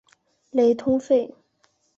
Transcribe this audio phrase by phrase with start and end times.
[0.49, 1.31] 雷通费。